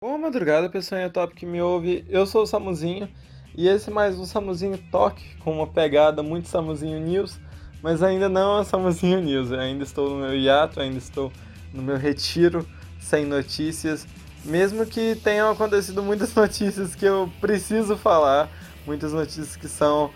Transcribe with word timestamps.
Boa 0.00 0.16
madrugada, 0.16 0.70
pessoal 0.70 1.10
top 1.10 1.34
que 1.34 1.44
me 1.44 1.60
ouve. 1.60 2.04
Eu 2.08 2.24
sou 2.24 2.44
o 2.44 2.46
Samuzinho 2.46 3.08
e 3.52 3.66
esse 3.66 3.90
é 3.90 3.92
mais 3.92 4.16
um 4.16 4.24
Samuzinho 4.24 4.78
Toque 4.92 5.34
com 5.38 5.50
uma 5.50 5.66
pegada 5.66 6.22
muito 6.22 6.46
Samuzinho 6.46 7.00
News, 7.00 7.40
mas 7.82 8.00
ainda 8.00 8.28
não 8.28 8.60
é 8.60 8.64
Samuzinho 8.64 9.20
News. 9.20 9.50
Eu 9.50 9.58
ainda 9.58 9.82
estou 9.82 10.10
no 10.10 10.18
meu 10.18 10.36
hiato, 10.36 10.78
ainda 10.78 10.98
estou 10.98 11.32
no 11.74 11.82
meu 11.82 11.96
retiro 11.96 12.64
sem 13.00 13.24
notícias, 13.24 14.06
mesmo 14.44 14.86
que 14.86 15.16
tenham 15.16 15.50
acontecido 15.50 16.00
muitas 16.00 16.32
notícias 16.36 16.94
que 16.94 17.04
eu 17.04 17.28
preciso 17.40 17.96
falar, 17.96 18.48
muitas 18.86 19.12
notícias 19.12 19.56
que 19.56 19.66
são 19.66 20.12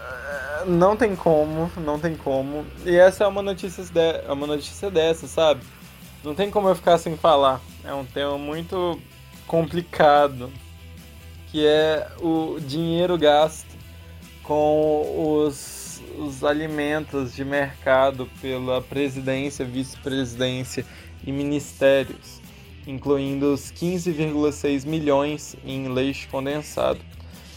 eh, 0.00 0.64
não 0.66 0.96
tem 0.96 1.14
como, 1.14 1.70
não 1.76 1.96
tem 1.96 2.16
como. 2.16 2.66
E 2.84 2.96
essa 2.96 3.22
é 3.22 3.26
uma 3.28 3.40
notícia, 3.40 3.84
de... 3.84 4.00
é 4.00 4.32
uma 4.32 4.48
notícia 4.48 4.90
dessa, 4.90 5.28
sabe? 5.28 5.60
Não 6.24 6.34
tem 6.34 6.50
como 6.50 6.68
eu 6.68 6.74
ficar 6.74 6.98
sem 6.98 7.16
falar. 7.16 7.60
É 7.84 7.94
um 7.94 8.04
tema 8.04 8.36
muito 8.36 9.00
complicado, 9.52 10.50
que 11.48 11.66
é 11.66 12.08
o 12.22 12.58
dinheiro 12.58 13.18
gasto 13.18 13.68
com 14.42 15.44
os, 15.44 16.02
os 16.16 16.42
alimentos 16.42 17.34
de 17.34 17.44
mercado 17.44 18.26
pela 18.40 18.80
presidência, 18.80 19.62
vice-presidência 19.62 20.86
e 21.22 21.30
ministérios, 21.30 22.40
incluindo 22.86 23.52
os 23.52 23.70
15,6 23.70 24.86
milhões 24.86 25.54
em 25.66 25.86
leite 25.92 26.28
condensado. 26.28 27.00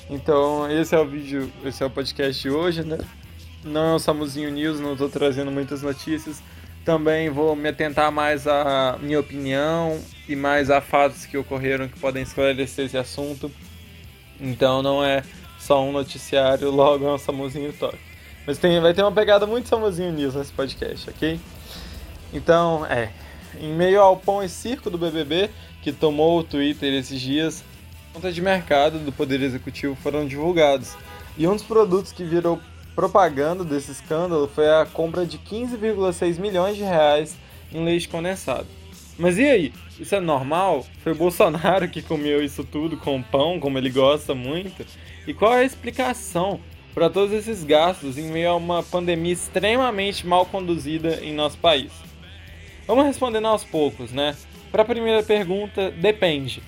Então, 0.09 0.70
esse 0.70 0.94
é 0.94 1.00
o 1.00 1.08
vídeo, 1.08 1.50
esse 1.64 1.81
é 1.81 1.86
o 1.86 1.89
podcast 1.89 2.41
de 2.41 2.50
hoje, 2.50 2.84
né? 2.84 2.98
Não 3.64 3.94
é 3.94 3.95
o 3.95 4.00
Samuzinho 4.00 4.52
News, 4.52 4.81
não 4.81 4.91
estou 4.91 5.08
trazendo 5.08 5.50
muitas 5.50 5.81
notícias. 5.81 6.44
Também 6.84 7.30
vou 7.30 7.55
me 7.55 7.70
atentar 7.70 8.12
mais 8.12 8.45
à 8.45 9.00
minha 9.02 9.17
opinião 9.17 9.98
e 10.27 10.35
mais 10.35 10.70
a 10.70 10.81
fatos 10.81 11.25
que 11.25 11.38
ocorreram 11.38 11.88
que 11.88 11.99
podem 11.99 12.23
esclarecer 12.23 12.85
esse 12.85 12.97
assunto. 12.97 13.52
Então 14.39 14.81
não 14.81 15.03
é 15.03 15.23
só 15.59 15.83
um 15.83 15.91
noticiário, 15.91 16.69
logo 16.69 17.05
é 17.05 17.13
um 17.13 17.17
Samuzinho 17.17 17.73
Toque. 17.73 17.97
Mas 18.45 18.58
tem, 18.58 18.80
vai 18.80 18.94
ter 18.94 19.02
uma 19.02 19.11
pegada 19.11 19.47
muito 19.47 19.67
Samuzinho 19.67 20.11
News 20.11 20.35
nesse 20.35 20.52
podcast, 20.52 21.09
ok? 21.09 21.39
Então, 22.33 22.85
é. 22.85 23.11
Em 23.59 23.73
meio 23.73 24.02
ao 24.02 24.17
pão 24.17 24.44
e 24.44 24.50
circo 24.50 24.89
do 24.89 24.97
BBB, 24.97 25.50
que 25.81 25.91
tomou 25.91 26.38
o 26.38 26.44
Twitter 26.44 26.94
esses 26.94 27.19
dias, 27.22 27.63
contas 28.13 28.35
de 28.35 28.41
mercado 28.41 29.00
do 29.00 29.11
Poder 29.11 29.41
Executivo 29.41 29.95
foram 29.95 30.28
divulgados. 30.28 30.95
E 31.38 31.47
um 31.47 31.53
dos 31.53 31.63
produtos 31.63 32.11
que 32.11 32.23
virou 32.23 32.59
propaganda 32.94 33.63
desse 33.63 33.91
escândalo 33.91 34.47
foi 34.53 34.69
a 34.69 34.85
compra 34.85 35.25
de 35.25 35.38
15,6 35.38 36.39
milhões 36.39 36.75
de 36.75 36.83
reais 36.83 37.35
em 37.72 37.83
leite 37.83 38.07
condensado. 38.07 38.67
Mas 39.17 39.38
e 39.38 39.44
aí? 39.44 39.73
Isso 39.99 40.13
é 40.13 40.19
normal? 40.19 40.85
Foi 41.02 41.13
o 41.13 41.16
Bolsonaro 41.16 41.88
que 41.88 42.02
comeu 42.02 42.44
isso 42.44 42.63
tudo 42.63 42.97
com 42.97 43.22
pão, 43.22 43.59
como 43.59 43.77
ele 43.77 43.89
gosta 43.89 44.35
muito? 44.35 44.85
E 45.25 45.33
qual 45.33 45.53
é 45.53 45.61
a 45.61 45.66
explicação 45.66 46.59
para 46.94 47.09
todos 47.09 47.33
esses 47.33 47.63
gastos 47.63 48.17
em 48.17 48.30
meio 48.30 48.49
a 48.49 48.55
uma 48.55 48.83
pandemia 48.83 49.31
extremamente 49.31 50.27
mal 50.27 50.45
conduzida 50.45 51.19
em 51.23 51.33
nosso 51.33 51.57
país? 51.57 51.91
Vamos 52.85 53.05
respondendo 53.05 53.47
aos 53.47 53.63
poucos, 53.63 54.11
né? 54.11 54.35
Para 54.72 54.81
a 54.81 54.85
primeira 54.85 55.23
pergunta, 55.23 55.89
depende. 55.91 56.61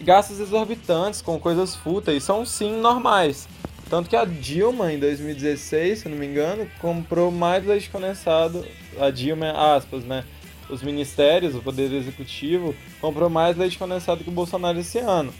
Gastos 0.00 0.38
exorbitantes 0.38 1.20
com 1.20 1.40
coisas 1.40 1.74
fúteis 1.74 2.22
são 2.22 2.46
sim 2.46 2.80
normais. 2.80 3.48
Tanto 3.90 4.08
que 4.08 4.14
a 4.14 4.24
Dilma, 4.24 4.92
em 4.92 4.98
2016, 4.98 6.00
se 6.00 6.08
não 6.08 6.16
me 6.16 6.26
engano, 6.26 6.68
comprou 6.78 7.32
mais 7.32 7.66
leite 7.66 7.90
condensado. 7.90 8.64
A 9.00 9.10
Dilma, 9.10 9.50
aspas, 9.74 10.04
né? 10.04 10.24
Os 10.68 10.82
ministérios, 10.82 11.54
o 11.54 11.62
Poder 11.62 11.92
Executivo, 11.92 12.74
comprou 13.00 13.28
mais 13.28 13.56
leite 13.56 13.78
condensado 13.78 14.22
que 14.22 14.30
o 14.30 14.32
Bolsonaro 14.32 14.78
esse 14.78 14.98
ano. 14.98 15.32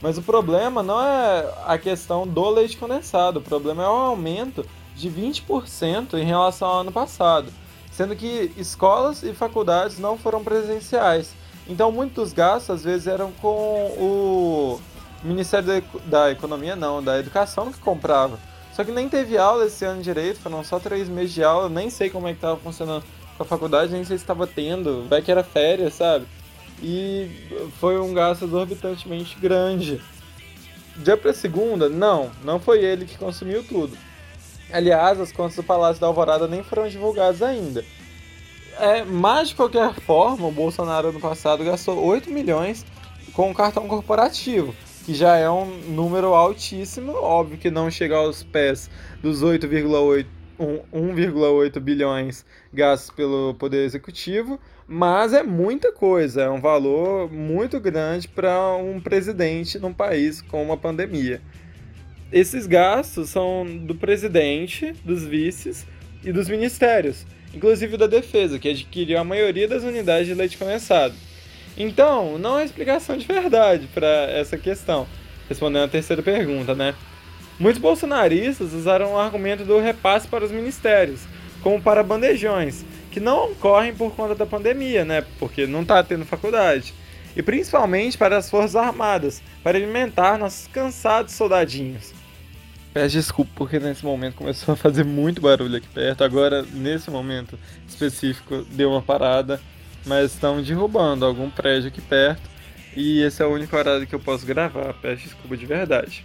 Mas 0.00 0.16
o 0.16 0.22
problema 0.22 0.82
não 0.82 1.00
é 1.00 1.52
a 1.66 1.76
questão 1.76 2.26
do 2.26 2.48
leite 2.48 2.76
condensado, 2.76 3.38
o 3.38 3.42
problema 3.42 3.82
é 3.82 3.86
o 3.86 3.90
aumento 3.90 4.64
de 4.96 5.10
20% 5.10 6.14
em 6.14 6.24
relação 6.24 6.68
ao 6.68 6.80
ano 6.80 6.92
passado, 6.92 7.52
sendo 7.90 8.16
que 8.16 8.50
escolas 8.56 9.22
e 9.22 9.34
faculdades 9.34 9.98
não 9.98 10.16
foram 10.16 10.42
presenciais. 10.42 11.34
Então 11.68 11.92
muitos 11.92 12.32
gastos 12.32 12.76
às 12.76 12.84
vezes 12.84 13.06
eram 13.06 13.30
com 13.32 13.48
o 13.98 14.80
Ministério 15.22 15.84
da 16.06 16.30
Economia, 16.30 16.74
não, 16.74 17.02
da 17.02 17.18
Educação 17.18 17.70
que 17.70 17.78
comprava. 17.78 18.38
Só 18.72 18.84
que 18.84 18.92
nem 18.92 19.08
teve 19.08 19.36
aula 19.36 19.66
esse 19.66 19.84
ano 19.84 20.02
direito, 20.02 20.40
foram 20.40 20.64
só 20.64 20.78
três 20.78 21.08
meses 21.08 21.34
de 21.34 21.44
aula, 21.44 21.68
nem 21.68 21.90
sei 21.90 22.08
como 22.08 22.26
é 22.26 22.30
que 22.30 22.38
estava 22.38 22.56
funcionando 22.56 23.04
a 23.42 23.46
faculdade, 23.46 23.92
nem 23.92 24.04
sei 24.04 24.16
se 24.16 24.22
estava 24.22 24.46
tendo, 24.46 25.06
vai 25.08 25.22
que 25.22 25.30
era 25.30 25.42
férias, 25.42 25.94
sabe? 25.94 26.26
E 26.82 27.30
foi 27.78 27.98
um 27.98 28.12
gasto 28.12 28.44
exorbitantemente 28.44 29.38
grande. 29.38 30.00
Dia 30.96 31.16
para 31.16 31.32
segunda, 31.32 31.88
não, 31.88 32.30
não 32.44 32.58
foi 32.58 32.84
ele 32.84 33.04
que 33.04 33.18
consumiu 33.18 33.62
tudo. 33.62 33.96
Aliás, 34.72 35.20
as 35.20 35.32
contas 35.32 35.56
do 35.56 35.62
Palácio 35.62 36.00
da 36.00 36.06
Alvorada 36.06 36.46
nem 36.46 36.62
foram 36.62 36.88
divulgadas 36.88 37.42
ainda. 37.42 37.84
É, 38.78 39.04
mas 39.04 39.48
de 39.48 39.54
qualquer 39.54 39.92
forma, 39.94 40.46
o 40.46 40.52
Bolsonaro 40.52 41.12
no 41.12 41.20
passado 41.20 41.64
gastou 41.64 42.02
8 42.02 42.30
milhões 42.30 42.86
com 43.32 43.50
o 43.50 43.54
cartão 43.54 43.86
corporativo, 43.86 44.74
que 45.04 45.14
já 45.14 45.36
é 45.36 45.50
um 45.50 45.66
número 45.88 46.34
altíssimo, 46.34 47.12
óbvio 47.12 47.58
que 47.58 47.70
não 47.70 47.90
chega 47.90 48.16
aos 48.16 48.42
pés 48.42 48.90
dos 49.22 49.42
8,8 49.42 50.26
1,8 50.60 51.80
bilhões 51.80 52.44
gastos 52.72 53.10
pelo 53.14 53.54
Poder 53.54 53.84
Executivo, 53.84 54.60
mas 54.86 55.32
é 55.32 55.42
muita 55.42 55.92
coisa, 55.92 56.42
é 56.42 56.50
um 56.50 56.60
valor 56.60 57.32
muito 57.32 57.80
grande 57.80 58.28
para 58.28 58.74
um 58.76 59.00
presidente 59.00 59.78
num 59.78 59.92
país 59.92 60.42
com 60.42 60.62
uma 60.62 60.76
pandemia. 60.76 61.40
Esses 62.32 62.66
gastos 62.66 63.30
são 63.30 63.64
do 63.64 63.94
presidente, 63.94 64.92
dos 65.04 65.24
vices 65.24 65.86
e 66.22 66.30
dos 66.30 66.48
ministérios, 66.48 67.26
inclusive 67.54 67.96
da 67.96 68.06
defesa, 68.06 68.58
que 68.58 68.68
adquiriu 68.68 69.18
a 69.18 69.24
maioria 69.24 69.66
das 69.66 69.82
unidades 69.82 70.28
de 70.28 70.34
leite 70.34 70.58
condensado. 70.58 71.14
Então, 71.76 72.38
não 72.38 72.56
há 72.56 72.64
explicação 72.64 73.16
de 73.16 73.26
verdade 73.26 73.88
para 73.94 74.06
essa 74.06 74.58
questão. 74.58 75.06
Respondendo 75.48 75.84
a 75.84 75.88
terceira 75.88 76.22
pergunta, 76.22 76.74
né? 76.74 76.94
Muitos 77.60 77.82
bolsonaristas 77.82 78.72
usaram 78.72 79.12
o 79.12 79.18
argumento 79.18 79.66
do 79.66 79.78
repasse 79.78 80.26
para 80.26 80.42
os 80.42 80.50
ministérios, 80.50 81.20
como 81.62 81.78
para 81.78 82.02
bandejões, 82.02 82.86
que 83.10 83.20
não 83.20 83.52
ocorrem 83.52 83.94
por 83.94 84.14
conta 84.14 84.34
da 84.34 84.46
pandemia, 84.46 85.04
né? 85.04 85.22
Porque 85.38 85.66
não 85.66 85.82
está 85.82 86.02
tendo 86.02 86.24
faculdade. 86.24 86.94
E 87.36 87.42
principalmente 87.42 88.16
para 88.16 88.38
as 88.38 88.48
Forças 88.48 88.74
Armadas, 88.74 89.42
para 89.62 89.76
alimentar 89.76 90.38
nossos 90.38 90.68
cansados 90.68 91.34
soldadinhos. 91.34 92.14
Peço 92.94 93.16
desculpa 93.16 93.50
porque 93.54 93.78
nesse 93.78 94.06
momento 94.06 94.36
começou 94.36 94.72
a 94.72 94.76
fazer 94.76 95.04
muito 95.04 95.42
barulho 95.42 95.76
aqui 95.76 95.88
perto. 95.88 96.24
Agora, 96.24 96.62
nesse 96.62 97.10
momento 97.10 97.58
específico, 97.86 98.64
deu 98.70 98.90
uma 98.90 99.02
parada, 99.02 99.60
mas 100.06 100.32
estão 100.32 100.62
derrubando 100.62 101.26
algum 101.26 101.50
prédio 101.50 101.88
aqui 101.88 102.00
perto. 102.00 102.48
E 102.96 103.20
esse 103.20 103.42
é 103.42 103.46
o 103.46 103.52
único 103.52 103.76
horário 103.76 104.06
que 104.06 104.14
eu 104.14 104.18
posso 104.18 104.46
gravar. 104.46 104.94
Peço 104.94 105.24
desculpa 105.24 105.58
de 105.58 105.66
verdade. 105.66 106.24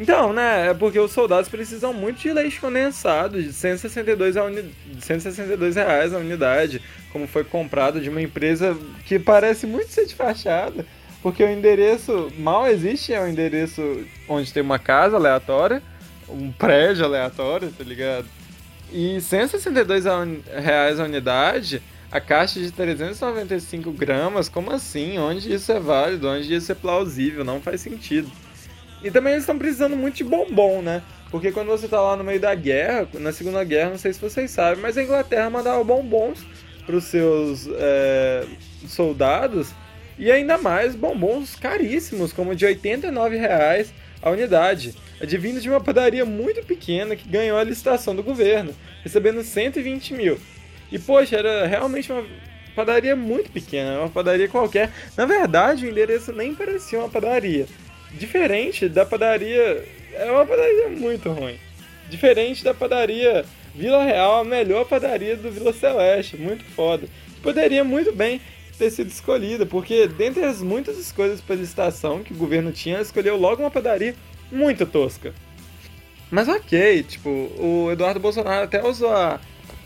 Então, 0.00 0.32
né, 0.32 0.68
é 0.68 0.72
porque 0.72 0.98
os 0.98 1.12
soldados 1.12 1.50
precisam 1.50 1.92
muito 1.92 2.22
de 2.22 2.32
leite 2.32 2.58
condensado, 2.58 3.40
de 3.40 3.52
162, 3.52 4.34
a 4.34 4.44
uni... 4.44 4.74
162 4.98 5.76
reais 5.76 6.14
a 6.14 6.18
unidade, 6.18 6.80
como 7.12 7.26
foi 7.26 7.44
comprado 7.44 8.00
de 8.00 8.08
uma 8.08 8.22
empresa 8.22 8.74
que 9.04 9.18
parece 9.18 9.66
muito 9.66 9.90
ser 9.90 10.06
de 10.06 10.14
fachada, 10.14 10.86
porque 11.22 11.44
o 11.44 11.50
endereço 11.50 12.32
mal 12.38 12.66
existe, 12.66 13.12
é 13.12 13.20
um 13.20 13.28
endereço 13.28 14.02
onde 14.26 14.50
tem 14.50 14.62
uma 14.62 14.78
casa 14.78 15.16
aleatória, 15.16 15.82
um 16.30 16.50
prédio 16.50 17.04
aleatório, 17.04 17.70
tá 17.70 17.84
ligado? 17.84 18.24
E 18.90 19.20
162 19.20 20.04
reais 20.64 20.98
a 20.98 21.04
unidade, 21.04 21.82
a 22.10 22.22
caixa 22.22 22.58
de 22.58 22.72
395 22.72 23.92
gramas, 23.92 24.48
como 24.48 24.70
assim? 24.70 25.18
Onde 25.18 25.52
isso 25.52 25.70
é 25.70 25.78
válido? 25.78 26.26
Onde 26.26 26.54
isso 26.54 26.72
é 26.72 26.74
plausível? 26.74 27.44
Não 27.44 27.60
faz 27.60 27.82
sentido. 27.82 28.30
E 29.02 29.10
também 29.10 29.32
eles 29.32 29.44
estão 29.44 29.58
precisando 29.58 29.96
muito 29.96 30.16
de 30.16 30.24
bombom, 30.24 30.82
né? 30.82 31.02
Porque 31.30 31.52
quando 31.52 31.68
você 31.68 31.86
tá 31.86 32.00
lá 32.00 32.16
no 32.16 32.24
meio 32.24 32.40
da 32.40 32.54
guerra, 32.54 33.08
na 33.14 33.32
Segunda 33.32 33.62
Guerra, 33.62 33.90
não 33.90 33.98
sei 33.98 34.12
se 34.12 34.20
vocês 34.20 34.50
sabem, 34.50 34.82
mas 34.82 34.98
a 34.98 35.02
Inglaterra 35.02 35.48
mandava 35.48 35.82
bombons 35.84 36.44
para 36.84 36.96
os 36.96 37.04
seus 37.04 37.68
é, 37.72 38.44
soldados 38.86 39.72
e 40.18 40.30
ainda 40.30 40.58
mais 40.58 40.94
bombons 40.94 41.54
caríssimos, 41.54 42.32
como 42.32 42.54
de 42.54 42.66
89 42.66 43.36
reais 43.36 43.94
a 44.20 44.30
unidade, 44.30 44.94
advindo 45.20 45.60
de 45.60 45.70
uma 45.70 45.80
padaria 45.80 46.24
muito 46.24 46.62
pequena 46.64 47.16
que 47.16 47.28
ganhou 47.28 47.56
a 47.56 47.64
licitação 47.64 48.14
do 48.14 48.22
governo, 48.22 48.74
recebendo 49.02 49.42
120 49.42 50.14
mil. 50.14 50.38
E 50.92 50.98
poxa, 50.98 51.36
era 51.36 51.66
realmente 51.66 52.12
uma 52.12 52.24
padaria 52.74 53.14
muito 53.14 53.50
pequena, 53.50 54.00
uma 54.00 54.10
padaria 54.10 54.48
qualquer. 54.48 54.90
Na 55.16 55.24
verdade, 55.24 55.86
o 55.86 55.88
endereço 55.88 56.32
nem 56.32 56.54
parecia 56.54 56.98
uma 56.98 57.08
padaria 57.08 57.66
diferente 58.14 58.88
da 58.88 59.04
padaria. 59.04 59.84
É 60.14 60.30
uma 60.30 60.44
padaria 60.44 60.88
muito 60.88 61.30
ruim. 61.30 61.58
Diferente 62.08 62.64
da 62.64 62.74
padaria 62.74 63.44
Vila 63.74 64.04
Real, 64.04 64.40
a 64.40 64.44
melhor 64.44 64.84
padaria 64.84 65.36
do 65.36 65.50
Vila 65.50 65.72
Celeste, 65.72 66.36
muito 66.36 66.64
foda. 66.64 67.06
Poderia 67.42 67.84
muito 67.84 68.12
bem 68.12 68.40
ter 68.76 68.90
sido 68.90 69.08
escolhida, 69.08 69.64
porque 69.64 70.08
dentre 70.08 70.42
as 70.44 70.60
muitas 70.60 70.98
escolhas 70.98 71.40
para 71.40 71.56
licitação 71.56 72.22
que 72.22 72.32
o 72.32 72.36
governo 72.36 72.72
tinha, 72.72 73.00
escolheu 73.00 73.36
logo 73.36 73.62
uma 73.62 73.70
padaria 73.70 74.14
muito 74.50 74.84
tosca. 74.86 75.32
Mas 76.30 76.48
ok, 76.48 77.02
tipo, 77.02 77.28
o 77.28 77.90
Eduardo 77.90 78.20
Bolsonaro 78.20 78.64
até 78.64 78.84
usou 78.86 79.12
a, 79.12 79.40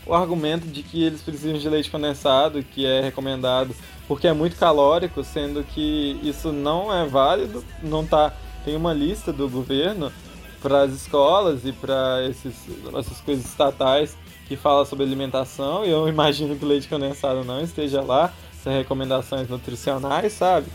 o 0.05 0.13
argumento 0.13 0.67
de 0.67 0.83
que 0.83 1.03
eles 1.03 1.21
precisam 1.21 1.57
de 1.57 1.67
leite 1.67 1.89
condensado, 1.89 2.63
que 2.63 2.85
é 2.85 3.01
recomendado 3.01 3.75
porque 4.07 4.27
é 4.27 4.33
muito 4.33 4.55
calórico, 4.55 5.23
sendo 5.23 5.63
que 5.63 6.19
isso 6.23 6.51
não 6.51 6.93
é 6.93 7.05
válido, 7.05 7.63
não 7.81 8.05
tá 8.05 8.33
tem 8.63 8.75
uma 8.75 8.93
lista 8.93 9.31
do 9.31 9.47
governo 9.47 10.11
para 10.59 10.81
as 10.81 10.91
escolas 10.91 11.63
e 11.63 11.71
para 11.71 12.23
essas 12.23 13.21
coisas 13.21 13.45
estatais 13.45 14.17
que 14.47 14.55
fala 14.55 14.83
sobre 14.85 15.05
alimentação, 15.05 15.85
e 15.85 15.91
eu 15.91 16.07
imagino 16.09 16.55
que 16.55 16.65
o 16.65 16.67
leite 16.67 16.87
condensado 16.87 17.43
não 17.43 17.61
esteja 17.61 18.01
lá, 18.01 18.33
essas 18.59 18.73
recomendações 18.73 19.47
nutricionais, 19.47 20.33
sabe? 20.33 20.67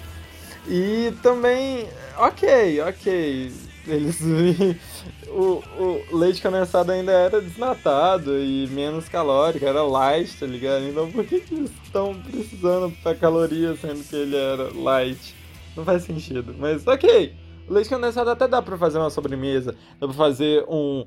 E 0.69 1.13
também, 1.23 1.89
ok, 2.17 2.81
ok, 2.83 3.53
eles 3.87 4.21
o, 5.29 5.63
o 5.79 6.17
leite 6.17 6.43
condensado 6.43 6.93
ainda 6.93 7.13
era 7.13 7.41
desnatado 7.41 8.39
e 8.39 8.67
menos 8.69 9.09
calórico, 9.09 9.65
era 9.65 9.83
light, 9.83 10.39
tá 10.39 10.47
ligado? 10.47 10.85
Então 10.85 11.11
por 11.11 11.25
que, 11.25 11.41
que 11.41 11.55
eles 11.55 11.71
estão 11.85 12.15
precisando 12.15 12.93
pra 13.03 13.15
caloria 13.15 13.75
sendo 13.77 14.03
que 14.05 14.17
ele 14.17 14.37
era 14.37 14.71
light? 14.75 15.35
Não 15.77 15.85
faz 15.85 16.03
sentido, 16.03 16.55
mas 16.59 16.87
ok. 16.87 17.35
O 17.69 17.73
leite 17.73 17.89
condensado 17.89 18.31
até 18.31 18.49
dá 18.49 18.61
pra 18.61 18.77
fazer 18.77 18.99
uma 18.99 19.11
sobremesa, 19.11 19.77
dá 19.99 20.07
pra 20.09 20.17
fazer 20.17 20.65
um, 20.69 21.07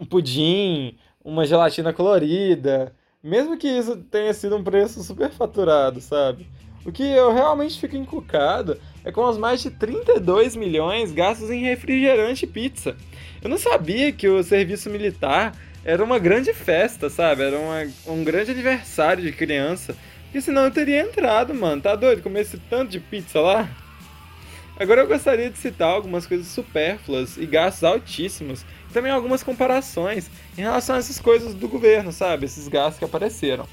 um 0.00 0.04
pudim, 0.04 0.96
uma 1.24 1.46
gelatina 1.46 1.92
colorida, 1.92 2.92
mesmo 3.22 3.56
que 3.56 3.68
isso 3.68 3.96
tenha 4.10 4.34
sido 4.34 4.56
um 4.56 4.64
preço 4.64 5.02
super 5.02 5.30
faturado, 5.30 6.00
sabe? 6.00 6.48
O 6.84 6.90
que 6.90 7.04
eu 7.04 7.32
realmente 7.32 7.78
fico 7.78 7.96
encucado 7.96 8.76
é 9.04 9.10
com 9.10 9.24
os 9.24 9.36
mais 9.36 9.60
de 9.60 9.70
32 9.70 10.54
milhões 10.56 11.12
gastos 11.12 11.50
em 11.50 11.62
refrigerante 11.62 12.44
e 12.44 12.48
pizza. 12.48 12.96
Eu 13.42 13.50
não 13.50 13.58
sabia 13.58 14.12
que 14.12 14.28
o 14.28 14.42
serviço 14.42 14.88
militar 14.88 15.52
era 15.84 16.02
uma 16.02 16.18
grande 16.18 16.52
festa, 16.54 17.10
sabe? 17.10 17.42
Era 17.42 17.58
uma, 17.58 17.88
um 18.06 18.22
grande 18.22 18.52
aniversário 18.52 19.22
de 19.22 19.32
criança. 19.32 19.96
Porque 20.24 20.40
senão 20.40 20.64
eu 20.64 20.70
teria 20.70 21.02
entrado, 21.02 21.52
mano. 21.52 21.82
Tá 21.82 21.96
doido 21.96 22.22
comer 22.22 22.42
esse 22.42 22.56
tanto 22.56 22.92
de 22.92 23.00
pizza 23.00 23.40
lá? 23.40 23.68
Agora 24.78 25.02
eu 25.02 25.08
gostaria 25.08 25.50
de 25.50 25.58
citar 25.58 25.88
algumas 25.88 26.26
coisas 26.26 26.46
supérfluas 26.46 27.36
e 27.36 27.44
gastos 27.44 27.84
altíssimos. 27.84 28.64
E 28.88 28.92
também 28.92 29.10
algumas 29.10 29.42
comparações 29.42 30.30
em 30.56 30.62
relação 30.62 30.94
a 30.94 30.98
essas 30.98 31.18
coisas 31.18 31.52
do 31.52 31.68
governo, 31.68 32.12
sabe? 32.12 32.46
Esses 32.46 32.68
gastos 32.68 32.98
que 32.98 33.04
apareceram. 33.04 33.66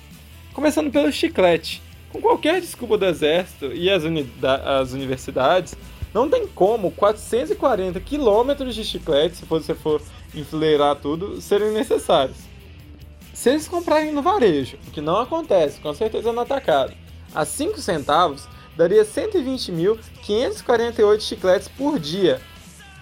Começando 0.54 0.92
pelo 0.92 1.12
chiclete. 1.12 1.82
Com 2.12 2.22
qualquer 2.22 2.60
desculpa 2.60 2.98
do 2.98 3.06
exército 3.06 3.68
e 3.68 3.90
as, 3.90 4.04
as 4.66 4.94
universidades, 4.94 5.76
não 6.14 6.30
tem 6.30 6.48
como 6.48 6.92
440 6.92 8.00
quilômetros 8.00 8.74
de 8.74 8.84
chiclete, 8.84 9.36
se 9.38 9.46
você 9.46 9.76
for 9.76 10.02
enfileirar 10.34 10.96
tudo, 10.96 11.40
serem 11.40 11.72
necessários. 11.72 12.38
Se 13.34 13.52
eles 13.52 13.68
comprarem 13.68 14.12
no 14.12 14.22
varejo, 14.22 14.78
o 14.88 14.92
que 14.92 15.02
não 15.02 15.18
acontece, 15.18 15.80
com 15.80 15.94
certeza 15.94 16.34
no 16.34 16.42
atacado, 16.42 16.94
a 17.34 17.46
5 17.46 17.80
centavos, 17.80 18.48
daria 18.76 19.06
120.548 19.06 21.22
chicletes 21.22 21.68
por 21.68 22.00
dia, 22.00 22.42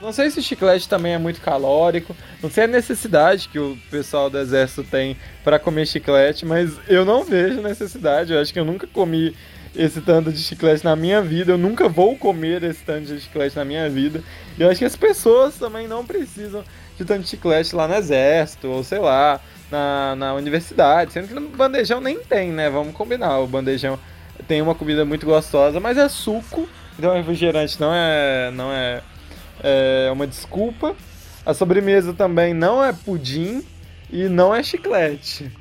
não 0.01 0.11
sei 0.11 0.29
se 0.29 0.39
o 0.39 0.43
chiclete 0.43 0.87
também 0.87 1.13
é 1.13 1.17
muito 1.17 1.41
calórico, 1.41 2.15
não 2.41 2.49
sei 2.49 2.65
a 2.65 2.67
necessidade 2.67 3.49
que 3.49 3.57
o 3.57 3.77
pessoal 3.89 4.29
do 4.29 4.37
exército 4.37 4.83
tem 4.83 5.17
para 5.43 5.57
comer 5.57 5.87
chiclete, 5.87 6.45
mas 6.45 6.79
eu 6.87 7.03
não 7.03 7.23
vejo 7.23 7.61
necessidade. 7.61 8.31
Eu 8.31 8.39
acho 8.39 8.53
que 8.53 8.59
eu 8.59 8.65
nunca 8.65 8.85
comi 8.85 9.35
esse 9.75 10.01
tanto 10.01 10.31
de 10.31 10.39
chiclete 10.39 10.83
na 10.83 10.95
minha 10.95 11.21
vida, 11.21 11.51
eu 11.51 11.57
nunca 11.57 11.87
vou 11.87 12.15
comer 12.15 12.63
esse 12.63 12.83
tanto 12.83 13.05
de 13.05 13.19
chiclete 13.19 13.55
na 13.55 13.65
minha 13.65 13.89
vida. 13.89 14.23
E 14.57 14.61
eu 14.61 14.69
acho 14.69 14.79
que 14.79 14.85
as 14.85 14.95
pessoas 14.95 15.55
também 15.55 15.87
não 15.87 16.05
precisam 16.05 16.63
de 16.97 17.05
tanto 17.05 17.21
de 17.23 17.29
chiclete 17.29 17.75
lá 17.75 17.87
no 17.87 17.95
exército, 17.95 18.67
ou 18.67 18.83
sei 18.83 18.99
lá, 18.99 19.39
na, 19.71 20.15
na 20.15 20.33
universidade, 20.33 21.13
sendo 21.13 21.27
que 21.27 21.33
no 21.33 21.49
bandejão 21.49 22.01
nem 22.01 22.19
tem, 22.19 22.51
né? 22.51 22.69
Vamos 22.69 22.93
combinar, 22.93 23.39
o 23.39 23.47
bandejão 23.47 23.99
tem 24.47 24.61
uma 24.61 24.73
comida 24.73 25.03
muito 25.05 25.25
gostosa, 25.25 25.79
mas 25.79 25.97
é 25.97 26.07
suco, 26.07 26.67
então 26.97 27.13
refrigerante 27.13 27.79
não 27.79 27.93
é, 27.93 28.51
não 28.51 28.71
é 28.71 29.01
é 29.63 30.09
uma 30.11 30.27
desculpa. 30.27 30.95
A 31.45 31.53
sobremesa 31.53 32.13
também 32.13 32.53
não 32.53 32.83
é 32.83 32.91
pudim 32.91 33.63
e 34.11 34.27
não 34.27 34.53
é 34.53 34.61
chiclete. 34.61 35.51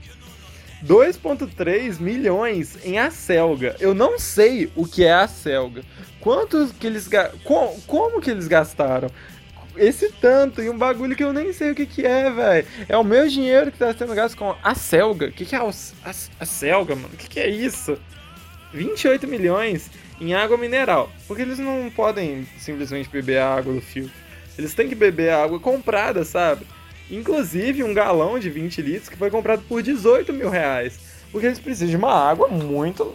2.3 0.85 2.01
milhões 2.01 2.79
em 2.85 2.99
acelga. 2.99 3.77
Eu 3.81 3.95
não 3.95 4.19
sei 4.19 4.71
o 4.75 4.87
que 4.87 5.05
é 5.05 5.13
acelga. 5.13 5.83
Quantos 6.21 6.73
que 6.73 6.87
eles 6.87 7.09
como, 7.45 7.81
como 7.83 8.21
que 8.21 8.31
eles 8.31 8.49
gastaram? 8.49 9.09
Esse 9.77 10.11
tanto 10.11 10.63
e 10.63 10.71
um 10.71 10.77
bagulho 10.77 11.15
que 11.15 11.23
eu 11.23 11.33
nem 11.33 11.53
sei 11.53 11.71
o 11.71 11.75
que 11.75 11.87
que 11.87 12.05
é, 12.05 12.31
velho. 12.31 12.67
É 12.89 12.97
o 12.97 13.05
meu 13.05 13.29
dinheiro 13.29 13.71
que 13.71 13.79
tá 13.79 13.93
sendo 13.93 14.15
gasto 14.15 14.37
com 14.37 14.55
a 14.63 14.75
selga. 14.75 15.27
O 15.27 15.33
que 15.33 15.45
que 15.45 15.55
é 15.55 15.59
a, 15.59 15.65
a, 15.65 16.11
a 16.41 16.47
selga, 16.47 16.95
mano? 16.95 17.11
O 17.13 17.17
que 17.17 17.29
que 17.29 17.41
é 17.41 17.49
isso? 17.49 17.99
28 18.73 19.27
milhões 19.27 19.91
em 20.21 20.35
água 20.35 20.57
mineral. 20.57 21.11
Porque 21.27 21.43
eles 21.43 21.59
não 21.59 21.91
podem 21.95 22.47
simplesmente 22.59 23.09
beber 23.09 23.39
a 23.39 23.55
água 23.55 23.73
do 23.73 23.81
filtro. 23.81 24.13
Eles 24.59 24.75
têm 24.75 24.89
que 24.89 24.95
beber 24.95 25.31
a 25.31 25.43
água 25.43 25.61
comprada, 25.61 26.25
sabe? 26.25 26.67
Inclusive 27.11 27.85
um 27.85 27.95
galão 27.95 28.39
de 28.39 28.51
20 28.51 28.83
litros 28.83 29.09
que 29.09 29.17
foi 29.17 29.31
comprado 29.31 29.63
por 29.69 29.83
18 29.83 30.33
mil 30.33 30.51
reais. 30.51 30.99
Porque 31.31 31.47
eles 31.47 31.59
precisam 31.59 31.89
de 31.89 31.97
uma 31.97 32.13
água 32.13 32.49
muito. 32.49 33.13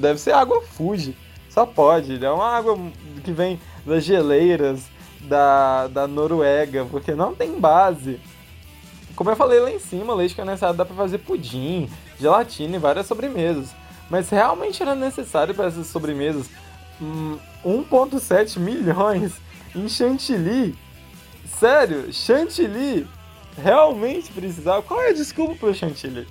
Deve 0.00 0.20
ser 0.20 0.32
água 0.32 0.62
Fuji. 0.62 1.16
Só 1.48 1.64
pode. 1.64 2.22
É 2.24 2.30
uma 2.30 2.56
água 2.56 2.78
que 3.24 3.32
vem 3.32 3.58
das 3.86 4.04
geleiras 4.04 4.84
da, 5.22 5.88
da 5.88 6.06
Noruega. 6.06 6.84
Porque 6.84 7.14
não 7.14 7.34
tem 7.34 7.58
base. 7.58 8.20
Como 9.16 9.30
eu 9.30 9.36
falei 9.36 9.60
lá 9.60 9.70
em 9.70 9.78
cima, 9.78 10.14
leite 10.14 10.34
condensado 10.34 10.76
dá 10.76 10.84
pra 10.84 10.96
fazer 10.96 11.18
pudim, 11.18 11.88
gelatina 12.18 12.76
e 12.76 12.78
várias 12.78 13.06
sobremesas. 13.06 13.74
Mas 14.12 14.28
realmente 14.28 14.82
era 14.82 14.94
necessário 14.94 15.54
para 15.54 15.68
essas 15.68 15.86
sobremesas 15.86 16.50
hum, 17.00 17.38
1,7 17.64 18.58
milhões 18.58 19.32
em 19.74 19.88
chantilly. 19.88 20.76
Sério, 21.58 22.12
chantilly 22.12 23.08
realmente 23.56 24.30
precisava. 24.30 24.82
Qual 24.82 25.00
é 25.00 25.08
a 25.08 25.12
desculpa 25.14 25.54
para 25.54 25.70
o 25.70 25.74
chantilly? 25.74 26.28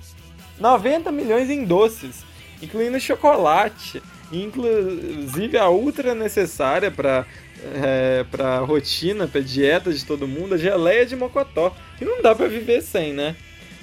90 0.60 1.10
milhões 1.10 1.50
em 1.50 1.64
doces, 1.64 2.24
incluindo 2.62 3.00
chocolate, 3.00 4.00
inclusive 4.30 5.58
a 5.58 5.68
ultra 5.68 6.14
necessária 6.14 6.88
para 6.88 7.26
é, 7.82 8.24
para 8.30 8.60
rotina, 8.60 9.26
para 9.26 9.40
dieta 9.40 9.92
de 9.92 10.04
todo 10.04 10.28
mundo, 10.28 10.54
a 10.54 10.58
geleia 10.58 11.04
de 11.04 11.16
mocotó, 11.16 11.74
que 11.98 12.04
não 12.04 12.22
dá 12.22 12.32
para 12.32 12.46
viver 12.46 12.80
sem, 12.80 13.12
né? 13.12 13.34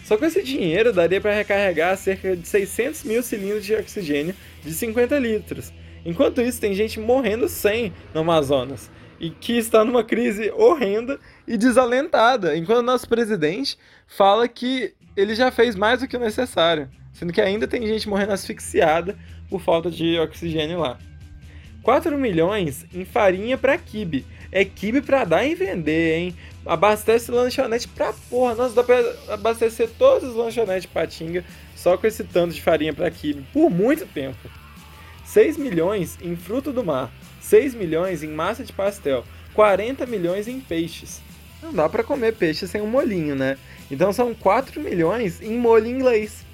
Só 0.03 0.17
com 0.17 0.25
esse 0.25 0.41
dinheiro 0.41 0.91
daria 0.91 1.21
para 1.21 1.33
recarregar 1.33 1.95
cerca 1.97 2.35
de 2.35 2.47
600 2.47 3.03
mil 3.03 3.21
cilindros 3.21 3.65
de 3.65 3.75
oxigênio 3.75 4.35
de 4.63 4.73
50 4.73 5.17
litros. 5.19 5.71
Enquanto 6.05 6.41
isso, 6.41 6.59
tem 6.59 6.73
gente 6.73 6.99
morrendo 6.99 7.47
sem 7.47 7.93
no 8.13 8.21
Amazonas 8.21 8.89
e 9.19 9.29
que 9.29 9.57
está 9.57 9.83
numa 9.83 10.03
crise 10.03 10.49
horrenda 10.51 11.19
e 11.47 11.57
desalentada, 11.57 12.55
enquanto 12.55 12.81
nosso 12.81 13.07
presidente 13.07 13.77
fala 14.07 14.47
que 14.47 14.93
ele 15.15 15.35
já 15.35 15.51
fez 15.51 15.75
mais 15.75 15.99
do 15.99 16.07
que 16.07 16.15
o 16.15 16.19
necessário, 16.19 16.89
sendo 17.11 17.33
que 17.33 17.41
ainda 17.41 17.67
tem 17.67 17.85
gente 17.85 18.07
morrendo 18.07 18.31
asfixiada 18.31 19.17
por 19.49 19.59
falta 19.59 19.91
de 19.91 20.17
oxigênio 20.17 20.79
lá. 20.79 20.97
4 21.83 22.17
milhões 22.17 22.85
em 22.93 23.05
farinha 23.05 23.57
para 23.57 23.77
kibe. 23.77 24.25
É 24.51 24.65
kibe 24.65 25.01
para 25.01 25.23
dar 25.23 25.45
e 25.45 25.55
vender, 25.55 26.17
hein? 26.17 26.35
abastece 26.65 27.31
lanchonete 27.31 27.87
pra 27.87 28.13
porra. 28.29 28.55
Nossa, 28.55 28.75
dá 28.75 28.83
pra 28.83 29.15
abastecer 29.29 29.89
todos 29.97 30.29
os 30.29 30.35
lanchonetes 30.35 30.83
de 30.83 30.87
Patinga 30.87 31.43
só 31.75 31.97
com 31.97 32.05
esse 32.05 32.23
tanto 32.23 32.53
de 32.53 32.61
farinha 32.61 32.93
pra 32.93 33.09
quibe 33.09 33.43
por 33.51 33.69
muito 33.69 34.05
tempo. 34.05 34.49
6 35.25 35.57
milhões 35.57 36.17
em 36.21 36.35
fruto 36.35 36.71
do 36.71 36.83
mar, 36.83 37.11
6 37.41 37.75
milhões 37.75 38.23
em 38.23 38.29
massa 38.29 38.63
de 38.63 38.73
pastel, 38.73 39.23
40 39.53 40.05
milhões 40.05 40.47
em 40.47 40.59
peixes. 40.59 41.21
Não 41.61 41.73
dá 41.73 41.89
para 41.89 42.03
comer 42.03 42.33
peixe 42.35 42.67
sem 42.67 42.81
um 42.81 42.87
molinho, 42.87 43.35
né? 43.35 43.57
Então 43.91 44.13
são 44.13 44.33
4 44.33 44.79
milhões 44.79 45.41
em 45.41 45.57
molho 45.57 45.87
inglês. 45.87 46.45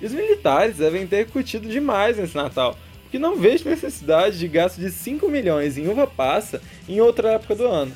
E 0.00 0.06
os 0.06 0.12
militares 0.12 0.78
devem 0.78 1.06
ter 1.06 1.28
curtido 1.28 1.68
demais 1.68 2.16
nesse 2.16 2.34
Natal, 2.34 2.76
porque 3.12 3.18
não 3.18 3.36
vejo 3.36 3.68
necessidade 3.68 4.38
de 4.38 4.48
gasto 4.48 4.80
de 4.80 4.90
5 4.90 5.28
milhões 5.28 5.76
em 5.76 5.86
uva 5.86 6.06
passa 6.06 6.62
em 6.88 6.98
outra 6.98 7.32
época 7.32 7.54
do 7.54 7.66
ano. 7.66 7.92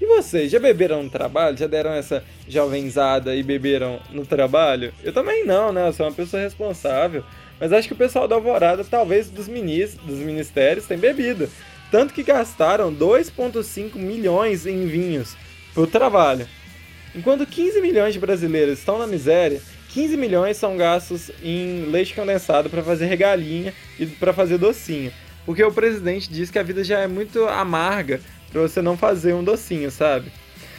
E 0.00 0.06
vocês, 0.06 0.50
já 0.50 0.58
beberam 0.58 1.02
no 1.02 1.10
trabalho? 1.10 1.58
Já 1.58 1.66
deram 1.66 1.92
essa 1.92 2.24
jovenzada 2.48 3.36
e 3.36 3.42
beberam 3.42 4.00
no 4.08 4.24
trabalho? 4.24 4.94
Eu 5.04 5.12
também 5.12 5.44
não, 5.44 5.74
né? 5.74 5.86
Eu 5.86 5.92
sou 5.92 6.06
uma 6.06 6.12
pessoa 6.12 6.42
responsável. 6.42 7.22
Mas 7.60 7.70
acho 7.70 7.86
que 7.86 7.92
o 7.92 7.98
pessoal 7.98 8.26
da 8.26 8.34
Alvorada, 8.34 8.82
talvez 8.82 9.28
dos, 9.28 9.46
ministros, 9.46 10.02
dos 10.06 10.16
ministérios, 10.16 10.86
tem 10.86 10.96
bebido. 10.96 11.46
Tanto 11.90 12.14
que 12.14 12.22
gastaram 12.22 12.90
2,5 12.94 13.96
milhões 13.96 14.64
em 14.64 14.86
vinhos 14.86 15.36
pro 15.74 15.86
trabalho. 15.86 16.48
Enquanto 17.14 17.44
15 17.44 17.82
milhões 17.82 18.14
de 18.14 18.20
brasileiros 18.20 18.78
estão 18.78 18.98
na 18.98 19.06
miséria, 19.06 19.60
15 19.92 20.16
milhões 20.16 20.56
são 20.56 20.76
gastos 20.76 21.32
em 21.42 21.86
leite 21.90 22.14
condensado 22.14 22.70
para 22.70 22.82
fazer 22.82 23.06
regalinha 23.06 23.74
e 23.98 24.06
para 24.06 24.32
fazer 24.32 24.56
docinho. 24.56 25.12
Porque 25.44 25.64
o 25.64 25.72
presidente 25.72 26.30
diz 26.30 26.48
que 26.48 26.58
a 26.58 26.62
vida 26.62 26.84
já 26.84 27.00
é 27.00 27.08
muito 27.08 27.44
amarga 27.48 28.20
para 28.52 28.62
você 28.62 28.80
não 28.80 28.96
fazer 28.96 29.32
um 29.32 29.42
docinho, 29.42 29.90
sabe? 29.90 30.30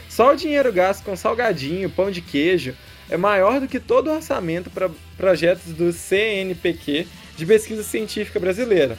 Só 0.08 0.32
o 0.32 0.36
dinheiro 0.36 0.72
gasto 0.72 1.04
com 1.04 1.14
salgadinho, 1.14 1.90
pão 1.90 2.10
de 2.10 2.22
queijo, 2.22 2.74
é 3.10 3.16
maior 3.16 3.60
do 3.60 3.68
que 3.68 3.78
todo 3.78 4.08
o 4.08 4.14
orçamento 4.14 4.70
para 4.70 4.90
projetos 5.16 5.72
do 5.74 5.92
CNPq 5.92 7.06
de 7.36 7.44
pesquisa 7.46 7.82
científica 7.82 8.40
brasileira. 8.40 8.96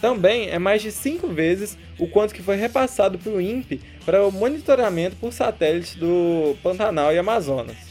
Também 0.00 0.50
é 0.50 0.58
mais 0.58 0.82
de 0.82 0.92
cinco 0.92 1.28
vezes 1.28 1.76
o 1.98 2.06
quanto 2.06 2.34
que 2.34 2.42
foi 2.42 2.56
repassado 2.56 3.18
para 3.18 3.32
o 3.32 3.40
INPE 3.40 3.80
para 4.04 4.26
o 4.26 4.30
monitoramento 4.30 5.16
por 5.16 5.32
satélite 5.32 5.98
do 5.98 6.56
Pantanal 6.62 7.12
e 7.12 7.18
Amazonas. 7.18 7.87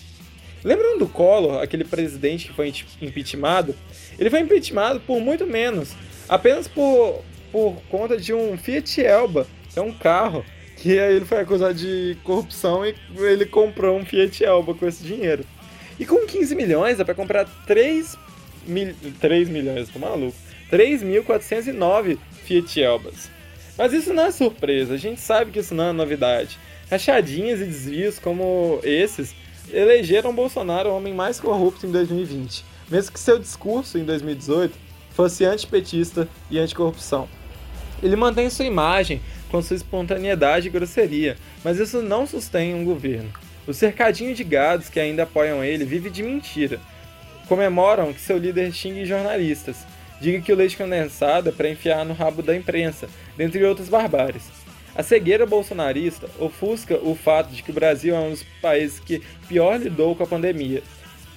Lembram 0.67 0.97
do 0.97 1.07
Collor, 1.07 1.61
aquele 1.61 1.85
presidente 1.85 2.47
que 2.47 2.53
foi 2.53 2.73
impeachmentado? 3.01 3.73
Ele 4.19 4.29
foi 4.29 4.41
impeachmentado 4.41 4.99
por 4.99 5.21
muito 5.21 5.47
menos, 5.47 5.93
apenas 6.27 6.67
por, 6.67 7.23
por 7.53 7.81
conta 7.89 8.17
de 8.17 8.33
um 8.33 8.57
Fiat 8.57 9.01
Elba, 9.01 9.47
é 9.73 9.79
um 9.79 9.93
carro, 9.93 10.43
que 10.75 10.99
aí 10.99 11.15
ele 11.15 11.23
foi 11.23 11.39
acusado 11.39 11.73
de 11.73 12.17
corrupção 12.21 12.85
e 12.85 12.93
ele 13.17 13.45
comprou 13.45 13.97
um 13.97 14.03
Fiat 14.03 14.43
Elba 14.43 14.73
com 14.73 14.85
esse 14.85 15.05
dinheiro. 15.05 15.45
E 15.97 16.05
com 16.05 16.25
15 16.25 16.53
milhões 16.53 16.97
dá 16.97 17.05
para 17.05 17.15
comprar 17.15 17.45
3, 17.65 18.17
mil, 18.67 18.93
3 19.21 19.47
milhões, 19.47 19.87
tô 19.87 19.99
maluco 19.99 20.35
3.409 20.69 22.17
Fiat 22.43 22.83
Elbas. 22.83 23.31
Mas 23.77 23.93
isso 23.93 24.13
não 24.13 24.25
é 24.25 24.31
surpresa, 24.31 24.95
a 24.95 24.97
gente 24.97 25.21
sabe 25.21 25.49
que 25.49 25.59
isso 25.59 25.73
não 25.73 25.85
é 25.85 25.93
novidade. 25.93 26.59
Rachadinhas 26.91 27.61
e 27.61 27.63
desvios 27.63 28.19
como 28.19 28.81
esses 28.83 29.33
elegeram 29.71 30.33
Bolsonaro 30.33 30.89
o 30.89 30.95
homem 30.95 31.13
mais 31.13 31.39
corrupto 31.39 31.85
em 31.85 31.91
2020, 31.91 32.63
mesmo 32.89 33.11
que 33.11 33.19
seu 33.19 33.37
discurso 33.37 33.97
em 33.97 34.03
2018 34.03 34.77
fosse 35.11 35.45
antipetista 35.45 36.27
e 36.49 36.59
anticorrupção. 36.59 37.27
Ele 38.01 38.15
mantém 38.15 38.49
sua 38.49 38.65
imagem 38.65 39.21
com 39.49 39.61
sua 39.61 39.75
espontaneidade 39.75 40.67
e 40.67 40.71
grosseria, 40.71 41.37
mas 41.63 41.79
isso 41.79 42.01
não 42.01 42.27
sustém 42.27 42.75
um 42.75 42.85
governo. 42.85 43.31
O 43.65 43.73
cercadinho 43.73 44.35
de 44.35 44.43
gados 44.43 44.89
que 44.89 44.99
ainda 44.99 45.23
apoiam 45.23 45.63
ele 45.63 45.85
vive 45.85 46.09
de 46.09 46.23
mentira. 46.23 46.79
Comemoram 47.47 48.13
que 48.13 48.21
seu 48.21 48.37
líder 48.37 48.71
xingue 48.71 49.05
jornalistas, 49.05 49.77
diga 50.21 50.41
que 50.41 50.51
o 50.51 50.55
leite 50.55 50.77
condensado 50.77 51.49
é 51.49 51.51
para 51.51 51.69
enfiar 51.69 52.05
no 52.05 52.13
rabo 52.13 52.41
da 52.41 52.55
imprensa, 52.55 53.09
dentre 53.35 53.63
outras 53.63 53.89
barbáries. 53.89 54.43
A 54.97 55.03
cegueira 55.03 55.45
bolsonarista 55.45 56.27
ofusca 56.39 56.97
o 56.97 57.13
fato 57.13 57.53
de 57.53 57.61
que 57.61 57.69
o 57.69 57.73
Brasil 57.73 58.15
é 58.15 58.19
um 58.19 58.31
dos 58.31 58.41
países 58.59 58.99
que 58.99 59.21
pior 59.47 59.79
lidou 59.79 60.15
com 60.15 60.23
a 60.23 60.27
pandemia. 60.27 60.81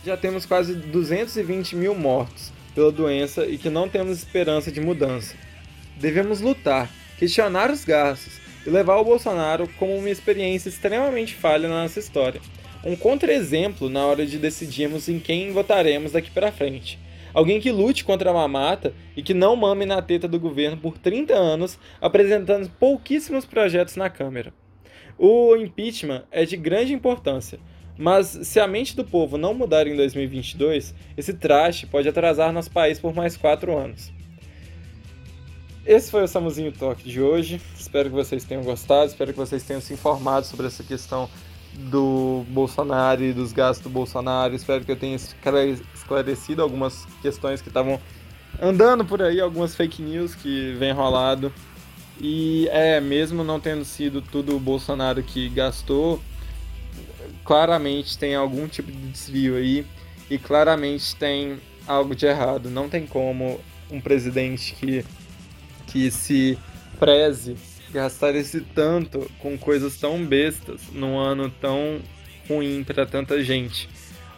Já 0.03 0.17
temos 0.17 0.47
quase 0.47 0.75
220 0.75 1.77
mil 1.77 1.95
mortos 1.95 2.51
pela 2.75 2.91
doença 2.91 3.45
e 3.45 3.59
que 3.59 3.69
não 3.69 3.87
temos 3.87 4.17
esperança 4.17 4.73
de 4.73 4.81
mudança. 4.81 5.35
Devemos 5.99 6.41
lutar, 6.41 6.91
questionar 7.19 7.71
os 7.71 7.85
gastos 7.85 8.41
e 8.67 8.71
levar 8.71 8.97
o 8.97 9.05
Bolsonaro 9.05 9.69
como 9.79 9.95
uma 9.95 10.09
experiência 10.09 10.71
extremamente 10.71 11.35
falha 11.35 11.69
na 11.69 11.83
nossa 11.83 11.99
história. 11.99 12.41
Um 12.83 12.97
contra-exemplo 12.97 13.91
na 13.91 14.07
hora 14.07 14.25
de 14.25 14.39
decidirmos 14.39 15.07
em 15.07 15.19
quem 15.19 15.53
votaremos 15.53 16.13
daqui 16.13 16.31
para 16.31 16.51
frente. 16.51 16.99
Alguém 17.33 17.61
que 17.61 17.71
lute 17.71 18.05
contra 18.05 18.31
a 18.31 18.35
mamata 18.35 18.93
e 19.17 19.23
que 19.23 19.35
não 19.35 19.57
mame 19.57 19.87
na 19.87 20.03
teta 20.03 20.27
do 20.27 20.41
governo 20.41 20.77
por 20.77 20.99
30 20.99 21.35
anos, 21.35 21.79
apresentando 22.01 22.71
pouquíssimos 22.79 23.45
projetos 23.45 23.97
na 23.97 24.11
Câmara. 24.11 24.53
O 25.19 25.55
impeachment 25.57 26.25
é 26.31 26.45
de 26.45 26.57
grande 26.57 26.93
importância, 26.93 27.61
mas 27.99 28.27
se 28.27 28.59
a 28.59 28.67
mente 28.67 28.97
do 28.97 29.05
povo 29.05 29.37
não 29.37 29.53
mudar 29.53 29.87
em 29.87 29.95
2022, 29.95 30.95
esse 31.17 31.35
traste 31.35 31.87
pode 31.87 32.09
atrasar 32.09 32.53
nosso 32.53 32.71
país 32.71 32.99
por 32.99 33.15
mais 33.15 33.37
quatro 33.37 33.77
anos. 33.77 34.13
Esse 35.85 36.11
foi 36.11 36.23
o 36.23 36.29
Samuzinho 36.29 36.73
Talk 36.73 37.03
de 37.03 37.21
hoje. 37.21 37.61
Espero 37.79 38.09
que 38.09 38.15
vocês 38.15 38.45
tenham 38.45 38.63
gostado, 38.63 39.11
espero 39.11 39.33
que 39.33 39.39
vocês 39.39 39.63
tenham 39.63 39.81
se 39.81 39.93
informado 39.93 40.47
sobre 40.47 40.67
essa 40.67 40.83
questão 40.83 41.29
do 41.75 42.45
Bolsonaro 42.49 43.23
e 43.23 43.33
dos 43.33 43.53
gastos 43.53 43.85
do 43.85 43.91
Bolsonaro. 43.91 44.55
Espero 44.55 44.85
que 44.85 44.93
eu 44.93 44.97
tenha 44.97 45.17
esclarecido 45.95 46.63
algumas 46.63 47.07
questões 47.23 47.61
que 47.63 47.69
estavam 47.69 48.01
andando 48.61 49.05
por 49.05 49.23
aí, 49.23 49.41
algumas 49.41 49.75
fake 49.75 50.03
news 50.03 50.35
que 50.35 50.75
vem 50.79 50.93
rolado. 50.93 51.53
E 52.21 52.69
é, 52.71 53.01
mesmo 53.01 53.43
não 53.43 53.59
tendo 53.59 53.85
sido 53.85 54.21
tudo 54.21 54.55
o 54.55 54.61
Bolsonaro 54.61 55.23
que 55.23 55.49
gastou, 55.49 56.21
claramente 57.45 58.19
tem 58.19 58.35
algum 58.35 58.69
tipo 58.69 58.93
de 58.93 58.99
desvio 59.09 59.57
aí 59.57 59.87
e 60.29 60.39
claramente 60.39 61.17
tem 61.17 61.59
algo 61.87 62.15
de 62.15 62.27
errado. 62.27 62.69
Não 62.69 62.89
tem 62.89 63.07
como 63.07 63.59
um 63.91 64.01
presidente 64.01 64.75
que, 64.75 65.05
que 65.87 66.11
se 66.11 66.59
preze 66.99 67.57
gastar 67.93 68.35
esse 68.35 68.61
tanto 68.61 69.31
com 69.39 69.59
coisas 69.59 69.97
tão 69.97 70.25
bestas 70.25 70.81
num 70.93 71.19
ano 71.19 71.51
tão 71.61 72.01
ruim 72.49 72.85
para 72.85 73.07
tanta 73.07 73.43
gente. 73.43 73.89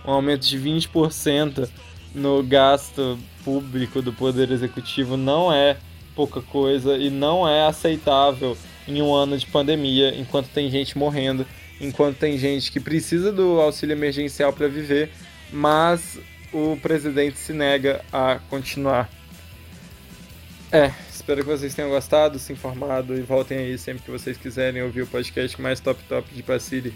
Um 0.05 0.13
aumento 0.13 0.47
de 0.47 0.59
20% 0.59 1.69
no 2.15 2.43
gasto 2.43 3.19
público 3.45 4.03
do 4.03 4.13
Poder 4.13 4.51
Executivo 4.51 5.17
não 5.17 5.53
é 5.53 5.77
pouca 6.15 6.41
coisa 6.41 6.97
e 6.97 7.11
não 7.11 7.49
é 7.49 7.67
aceitável 7.67 8.57
em 8.87 9.01
um 9.01 9.15
ano 9.15 9.39
de 9.39 9.47
pandemia, 9.47 10.15
enquanto 10.19 10.49
tem 10.49 10.71
gente 10.71 10.99
morrendo, 10.99 11.47
enquanto 11.81 12.19
tem 12.19 12.37
gente 12.37 12.71
que 12.71 12.81
precisa 12.81 13.33
do 13.33 13.61
auxílio 13.61 13.95
emergencial 13.95 14.53
para 14.53 14.69
viver, 14.69 15.11
mas 15.53 16.19
o 16.53 16.77
presidente 16.83 17.39
se 17.39 17.53
nega 17.53 18.05
a 18.13 18.39
continuar. 18.51 19.09
É, 20.73 20.91
Espero 21.23 21.43
que 21.43 21.51
vocês 21.51 21.73
tenham 21.73 21.89
gostado, 21.89 22.37
se 22.37 22.53
informado 22.53 23.15
e 23.15 23.21
voltem 23.21 23.57
aí 23.57 23.79
sempre 23.79 24.03
que 24.03 24.11
vocês 24.11 24.37
quiserem 24.37 24.83
ouvir 24.83 25.03
o 25.03 25.07
podcast 25.07 25.61
mais 25.63 25.79
top 25.79 26.03
top 26.09 26.35
de 26.35 26.43
Passiri. 26.43 26.93